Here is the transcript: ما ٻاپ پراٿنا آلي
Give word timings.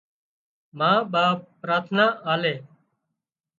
ما 0.77 0.91
ٻاپ 1.11 1.37
پراٿنا 1.61 2.05
آلي 2.31 2.55